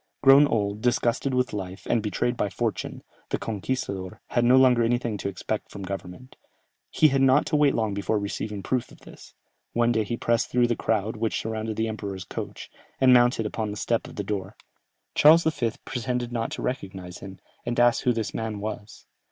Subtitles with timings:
[0.23, 5.15] Grown old, disgusted with life, and betrayed by fortune, the "conquistador" had no longer anything
[5.19, 6.37] to expect from government.
[6.89, 9.35] He had not to wait long before receiving proof of this;
[9.73, 13.69] one day he pressed through the crowd which surrounded the emperor's coach, and mounted upon
[13.69, 14.55] the step of the door.
[15.13, 15.71] Charles V.
[15.85, 19.05] pretended not to recognize him, and asked who this man was.